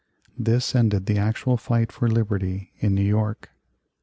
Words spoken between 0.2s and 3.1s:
This ended the actual fight for liberty in New